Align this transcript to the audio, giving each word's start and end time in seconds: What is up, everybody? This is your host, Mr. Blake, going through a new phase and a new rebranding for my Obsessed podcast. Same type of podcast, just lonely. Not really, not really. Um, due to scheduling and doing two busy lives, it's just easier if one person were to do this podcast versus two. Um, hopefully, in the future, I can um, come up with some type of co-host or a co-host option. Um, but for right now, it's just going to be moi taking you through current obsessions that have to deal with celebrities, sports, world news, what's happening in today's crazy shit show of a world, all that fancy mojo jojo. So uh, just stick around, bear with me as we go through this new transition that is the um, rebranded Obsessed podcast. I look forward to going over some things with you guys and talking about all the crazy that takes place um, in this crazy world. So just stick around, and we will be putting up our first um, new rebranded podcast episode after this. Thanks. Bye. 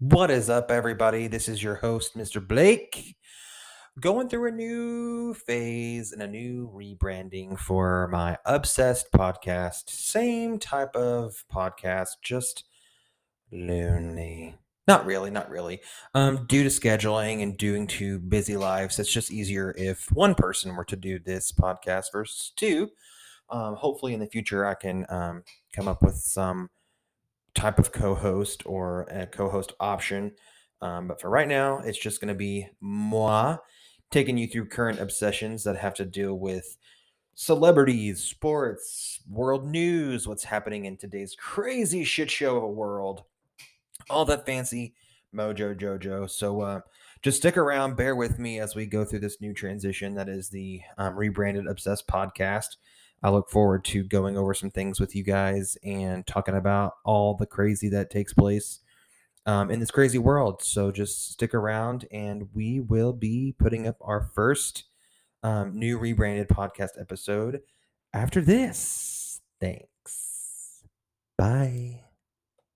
What 0.00 0.30
is 0.30 0.48
up, 0.48 0.70
everybody? 0.70 1.26
This 1.26 1.46
is 1.46 1.62
your 1.62 1.74
host, 1.74 2.16
Mr. 2.16 2.40
Blake, 2.40 3.16
going 4.00 4.30
through 4.30 4.48
a 4.48 4.50
new 4.50 5.34
phase 5.34 6.12
and 6.12 6.22
a 6.22 6.26
new 6.26 6.72
rebranding 6.74 7.58
for 7.58 8.08
my 8.08 8.38
Obsessed 8.46 9.12
podcast. 9.12 9.90
Same 9.90 10.58
type 10.58 10.96
of 10.96 11.44
podcast, 11.52 12.12
just 12.22 12.64
lonely. 13.52 14.54
Not 14.88 15.04
really, 15.04 15.30
not 15.30 15.50
really. 15.50 15.82
Um, 16.14 16.46
due 16.46 16.62
to 16.62 16.70
scheduling 16.70 17.42
and 17.42 17.58
doing 17.58 17.86
two 17.86 18.20
busy 18.20 18.56
lives, 18.56 18.98
it's 18.98 19.12
just 19.12 19.30
easier 19.30 19.74
if 19.76 20.10
one 20.12 20.34
person 20.34 20.76
were 20.76 20.86
to 20.86 20.96
do 20.96 21.18
this 21.18 21.52
podcast 21.52 22.06
versus 22.10 22.52
two. 22.56 22.88
Um, 23.50 23.74
hopefully, 23.74 24.14
in 24.14 24.20
the 24.20 24.26
future, 24.26 24.64
I 24.64 24.76
can 24.76 25.04
um, 25.10 25.42
come 25.74 25.88
up 25.88 26.02
with 26.02 26.16
some 26.16 26.70
type 27.54 27.78
of 27.78 27.92
co-host 27.92 28.62
or 28.66 29.02
a 29.10 29.26
co-host 29.26 29.72
option. 29.80 30.32
Um, 30.82 31.08
but 31.08 31.20
for 31.20 31.28
right 31.28 31.48
now, 31.48 31.78
it's 31.78 31.98
just 31.98 32.20
going 32.20 32.28
to 32.28 32.34
be 32.34 32.68
moi 32.80 33.58
taking 34.10 34.36
you 34.36 34.46
through 34.46 34.66
current 34.66 35.00
obsessions 35.00 35.64
that 35.64 35.76
have 35.76 35.94
to 35.94 36.04
deal 36.04 36.34
with 36.34 36.76
celebrities, 37.34 38.22
sports, 38.22 39.20
world 39.28 39.66
news, 39.66 40.26
what's 40.26 40.44
happening 40.44 40.84
in 40.84 40.96
today's 40.96 41.36
crazy 41.38 42.04
shit 42.04 42.30
show 42.30 42.56
of 42.56 42.62
a 42.62 42.68
world, 42.68 43.24
all 44.08 44.24
that 44.24 44.46
fancy 44.46 44.94
mojo 45.34 45.78
jojo. 45.78 46.28
So 46.28 46.60
uh, 46.60 46.80
just 47.22 47.38
stick 47.38 47.56
around, 47.56 47.96
bear 47.96 48.16
with 48.16 48.38
me 48.38 48.58
as 48.60 48.74
we 48.74 48.86
go 48.86 49.04
through 49.04 49.20
this 49.20 49.40
new 49.40 49.54
transition 49.54 50.14
that 50.14 50.28
is 50.28 50.50
the 50.50 50.80
um, 50.98 51.16
rebranded 51.16 51.66
Obsessed 51.66 52.08
podcast. 52.08 52.76
I 53.22 53.30
look 53.30 53.50
forward 53.50 53.84
to 53.86 54.02
going 54.02 54.36
over 54.36 54.54
some 54.54 54.70
things 54.70 54.98
with 54.98 55.14
you 55.14 55.22
guys 55.22 55.76
and 55.84 56.26
talking 56.26 56.56
about 56.56 56.94
all 57.04 57.34
the 57.34 57.46
crazy 57.46 57.88
that 57.90 58.10
takes 58.10 58.32
place 58.32 58.80
um, 59.46 59.70
in 59.70 59.80
this 59.80 59.90
crazy 59.90 60.18
world. 60.18 60.62
So 60.62 60.90
just 60.90 61.32
stick 61.32 61.54
around, 61.54 62.06
and 62.12 62.48
we 62.54 62.80
will 62.80 63.12
be 63.12 63.54
putting 63.58 63.86
up 63.86 63.96
our 64.00 64.22
first 64.34 64.84
um, 65.42 65.78
new 65.78 65.98
rebranded 65.98 66.48
podcast 66.48 67.00
episode 67.00 67.60
after 68.12 68.40
this. 68.40 69.40
Thanks. 69.60 70.84
Bye. 71.36 71.99